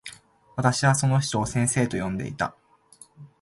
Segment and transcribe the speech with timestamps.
[0.55, 2.55] 私はその人を先生と呼んでいた。